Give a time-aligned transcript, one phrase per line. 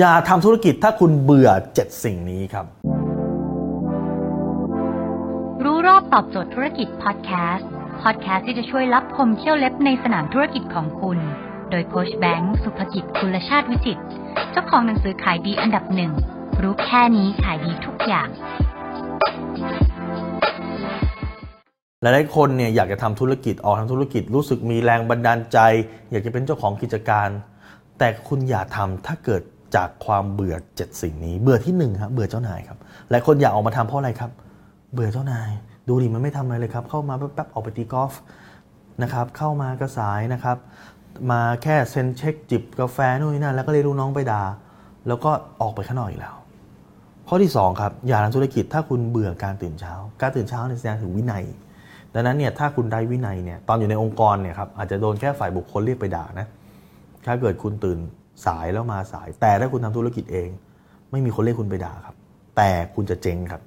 [0.00, 2.66] อย่าทำธุรกิจถ้าคุณเบื่อ 7 สิ่งนี้ครับ
[5.64, 7.68] รู้รอบตอบโจทย์ธุรกิจพอดแคสต์
[8.02, 11.18] พอดแคสต์ที่จะช่วยรับคมเที่ยวเล็บในสนามธุรกิจของคุณ
[11.70, 14.02] โดยโคชแบงค์สุภกิจคุลชาติวิจิตร
[14.52, 16.12] เจ้าของหนังสือขายดีอันดับหนึ่ง
[16.62, 18.28] รู้แค่นี้ขายดีทุกอย่าง
[22.02, 25.58] หลายๆคนเนี่ยอยากจะทำธุรกิจออกทำธุรกิจรู้สึกมีแรงบันดาลใจ
[26.10, 27.28] อยากจะเป็นเจ้าของกิจการ
[27.98, 29.42] แต่คุณอย่าทำถ้าเกิด
[29.76, 32.78] จากความเบื่อ7สิ่งนี้ เบื่อที่1ครับเบื่อเจ้านายครับ
[33.10, 34.30] หลายคนอยากออกมาทำเพราะอะไรครับ
[34.94, 35.50] เบื่อเจ้านาย
[35.88, 38.12] ดูดิมันไม่ทำอะไรเลยครับ เข้ามาแป๊บๆออกไปตีกอล์ฟ
[39.02, 40.56] นะครับ เข้ามากระสายนะครับ
[41.30, 44.42] มาแค่เซ็นเช็คจิบกาแฟนู่นนี่นั่นแล้วก็เรียกลูกน้องไปด่า
[45.08, 46.34] แล้วก็ออกไปข้างนอกอีกแล้ว
[47.28, 51.44] ข้อที่2ครับอย่าทำธุรกิจถ้าคุณเบื่อการตื่นเช้า การตื่นเช้าเนี่ยแสดงถึงวินัย
[52.14, 56.46] ดังนั้นเนี่ยถ้าคุณได้วินัยเนี่ยตอนอยู่ในองค์กรเนี่ยครับอาจจะโดนแค่ฝ่ายบุคคลเรียกไปด่านะ
[57.26, 57.98] ถ้าเกิดคุณตื่น
[58.46, 60.48] สายแล้วมาสาย แต่ถ้าคุณทำธุรกิจเอง
[61.10, 62.16] ไม่มีคนเรียกคุณไปด่าครับ
[62.56, 63.62] แต่คุณจะเจ๊งครับ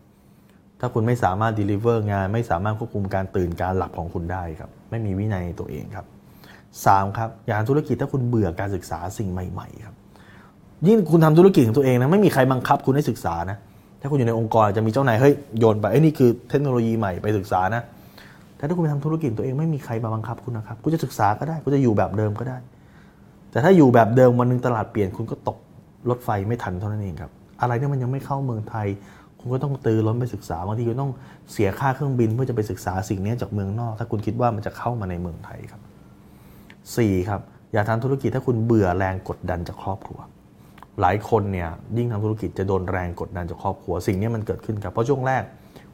[0.80, 6.06] ถ้าคุณไม่สามารถ deliver งาน ไม่สามารถควบคุมการตื่นการหลับของคุณได้ครับ ไม่มีวินัยตัวเองครับ
[6.86, 9.96] สามครับอย่าทำธุรกิจถ้าคุณเบื่อการศึกษาสิ่งใหม่ ๆ ครับ
[10.88, 13.58] ยิ่งคุณทำธุรกิจของตัวเองนะไม่มีใครบังคับคุณให้ศึกษานะ
[14.02, 17.84] ถ้าคุณอยู่ในองค์กรจะมีเจ้านายเฮ้ยโยนไปไอ้ยนี่คือเทคโนโลยีใหม่ไปศึกษานะ
[18.58, 22.58] แต่ถ้าคุณไปทำธุรกิจตัวเองไม่มีใครมาบังคับคุณนะครับ คุณจะศึกษาก็ได้ คุณจะอยู่แบบเดิมก็ได้
[23.56, 25.58] แต่ถ้าอยู่แบบเดิมวันหนึงตลาดเปลี่ยนคุณก็ตก
[26.10, 27.32] รถไฟไม่ทันเท่านั้นเองครับ
[27.62, 28.88] อะไรที่มันยังไม่เข้าเมืองไทย
[29.40, 31.12] คุณก็ต้องตือร้นไปศึกษาบางทีคุณต้อง
[31.52, 35.82] เสียค่าเครื่องบินเพื่อจะไปศึกษาสิ่งนี้จากเมืองนอก ถ้าคุณคิดว่ามันจะเข้ามาในเมืองไทยครับ
[36.56, 37.42] 4 ครับ
[37.74, 40.20] อย่าทำธุรกิจถ้าคุณเบื่อแรงกดดันจากครอบครัว
[41.02, 45.44] หลายคนเนี่ยยิ่งทำธุรกิจจะโดนแรงกดดันจากครอบครัว สิ่งนี้มันเกิดขึ้นครับเพราะช่วงแรก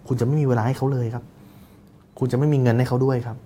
[0.08, 1.23] คุณจะไม่มีเวลาให้เขาเลยครับ
[2.20, 3.38] คุณจะไม่มีเงินให้เขาด้วยครับ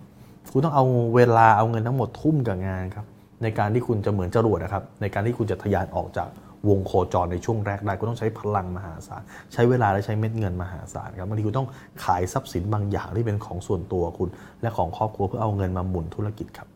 [0.52, 0.86] คุณต้องเอา
[1.16, 3.06] เวลาเอาเงินทั้งหมดทุ่มกับงานครับ
[3.44, 6.30] ในการที่คุณจะเหมือนจรวดนะครับ ในการที่คุณจะทะยานออกจาก
[6.70, 9.22] วงโคจรในช่วงแรกได้คุณต้องใช้พลังมหาศาล
[9.54, 11.68] ใช้เวลาและใช้เม็ดเงินมหาศาลครับบางทีคุณต้อง
[12.04, 14.30] ขายทรัพย์สินบางอย่างที่เป็นของส่วนตัวคุณ
[14.62, 16.68] และของครอบครัวเพื่อเอาเงินมาหมุนธุรกิจครับ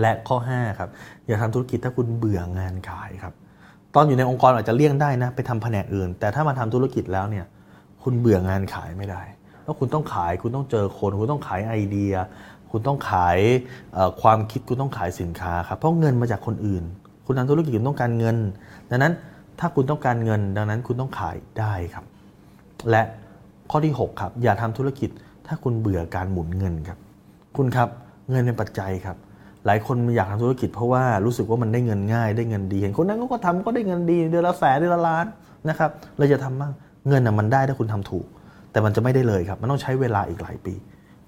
[0.00, 0.90] และข้อ5ครับ
[1.26, 3.34] อย่าทำธุรกิจถ้าคุณเบื่องานขายครับ
[3.94, 7.44] ตอนอยู่ในองค์กรอาจจะเลี่ยงได้นะ ไปทำแผนกอื่น แต่ถ้ามาทำธุรกิจแล้วเนี่ย
[8.02, 9.22] คุณเบื่องานขายไม่ได้
[9.62, 12.12] เพราะคุณต้องขายคุณต้องเจอคน คุณต้องขายไอเดีย
[12.72, 13.38] คุณต้องขาย
[14.22, 16.84] ความคิดคุณต้องขายสินค้าครับเพราะเงินมาจากคนอื่น
[17.26, 18.36] คุณทำธุรกิจคุณต้องการเงิน
[18.90, 19.12] ดังนั้น
[19.60, 22.04] ถ้าคุณต้องการเงิน ดังนั้นคุณต้องขายได้ครับ
[22.90, 23.02] และ
[23.70, 25.10] ข้อที่ 6 ครับ อย่าทำธุรกิจ
[25.46, 26.98] ถ้าคุณเบื่อการหมุนเงินครับ
[27.56, 27.88] คุณครับ
[28.30, 29.16] เงินเป็นปัจจัยครับ
[29.66, 35.26] หลายคนอยากทำธุรกิจเพราะว่ารู้สึกว่ามันได้เงินง่าย ได้เงินดีเห็นคนนั้นเขาก็ทำก็ได้เงินดีเดือนละแสนเดือนละล้าน
[35.68, 36.72] นะครับเราจะทำบ้าง
[37.08, 38.26] เงินน่ะมันได้ถ้าคุณทำถูก
[38.72, 40.74] แต่มันจะไม่ได้เลยครับ มันต้องใช้เวลาอีกหลายปี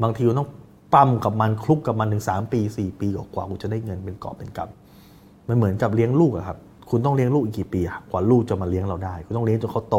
[0.03, 0.49] บางทีคุณต้อง
[0.95, 6.59] ปั้มกับมันคลุกกับมันถึง 3 ปี 4 ปีกว่าๆคุณจะได้เงินเป็นกอบเป็นกำมันเหมือนกับเลี้ยงลูกอะครับ
[6.91, 9.99] คุณต้องเลี้ยงลูกอีกกี่ปีอะกว่าลูกจะมาเลี้ยงเราได้ คุณต้องเลี้ยงจนเขาโต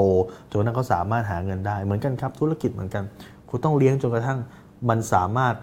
[0.50, 3.04] จนกระทั่งเขาสามารถหาเงินได้เหมือนกันครับ ธุรกิจเหมือนกัน
[3.50, 4.40] คุณต้องเลี้ยงจนกระทั่ง
[4.90, 5.56] มันสามารถ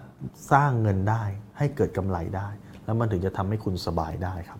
[0.51, 1.23] สร้างเงินได้
[1.57, 2.47] ให้เกิดกำไรได้
[2.85, 4.59] แล้วมันถึงจะทำให้คุณสบายได้ครับ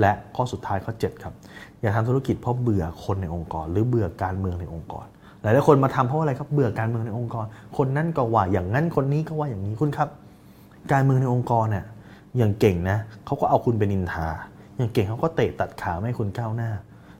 [0.00, 1.34] และข้อสุดท้ายข้อ7ครับ
[1.80, 5.06] อย่าทำธุรกิจเพราะเบื่อคนในองค์กร หรือเบื่อการเมืองในองค์กร
[5.44, 7.46] หลายๆคนมาทำเพราะอะไรครับเบื่อการเมืองในองค์กร
[7.76, 10.08] คนนั่นก็ว่าอย่างนั้นคนนี้ก็ว่าอย่างนี้คุณครับ
[10.92, 11.84] การเมืองในองค์กรเนี่ย
[12.38, 14.28] อย่างเก่งนะเขาก็เอาคุณเป็นนินทา
[14.76, 16.70] อย่างเก่งเขาก็เตะตัดขาไม่ให้คุณก้าวหน้า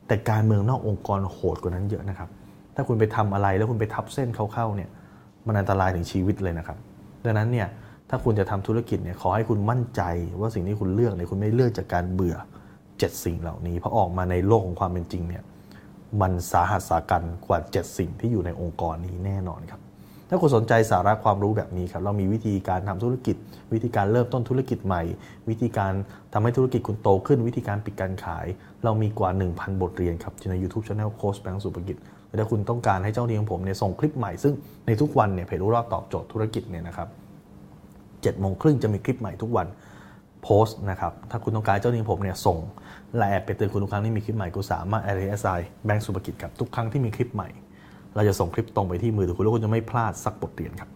[0.07, 2.29] แต่การเมืองนอกองค์กรโหดกว่านั้นเยอะนะครับ
[2.75, 4.91] ถ้าคุณไปทำอะไรแล้วคุณไปทับเส้นเขาเข้าเนี่ย
[5.47, 6.79] มันอันตรายถึงชีวิตเลยนะครับ
[7.25, 7.69] ดังนั้นเนี่ย
[8.11, 10.03] ถ้าคุณจะทำธุรกิจเนี่ยขอให้คุณมั่นใจ
[10.41, 12.37] ว่าสิ่งที่คุณเลือกเนี่ยคุณไม่เลือกจากการเบื่อ
[12.99, 15.43] เจ็ดสิ่งเหล่านี้เพราะออกมาในโลกของความเป็นจริงเนี่ย
[16.21, 19.81] มันสาหัสสากันกว่า 7 สิ่งที่อยู่ในองค์กรนี้แน่นอนครับ
[20.29, 23.37] ถ้าคุณสนใจสาระความรู้แบบนี้ครับ เรามีวิธีการทำธุรกิจ
[23.73, 25.03] วิธีการเริ่มต้นธุรกิจใหม่
[25.49, 25.93] วิธีการ
[26.33, 28.47] ทำให้ธุรกิจคุณโตขึ้น วิธีการปิดการขาย
[28.85, 31.97] เรามีกว่า 1,000 บทเรียนครับใน YouTube Channel โค้ชแบงค์สุภกิจ
[32.29, 34.55] และถ้าคุณต้องการให้เจ้าหนี้ของผมเนี่ยส่งคลิปใหม่ซึ่ง
[34.87, 37.09] ในทุกวันเนี่ยเพจรู้รอดตอบโจทย์ธุรกิจเนี่ยนะครับ
[37.75, 39.67] 7โมงครึ่งจะมีคลิปใหม่ทุกวัน
[40.45, 42.59] โพสต์นะครับ ถ้าคุณต้องการเจ้าหนี้ผมเนี่ยส่ง
[43.17, 47.49] และแอบไปเตือนคุณทุกครั้งที่มีคลิปใหม่ คุณสามารถ RSI แบงก์สุภกิจครับทุกครั้งที่มีคลิปใหม่
[48.15, 50.91] เราจะส่งคลิปตรงไปที่มือถือคุณแล้วคุณจะไม่พลาดสักบทเรียนครับ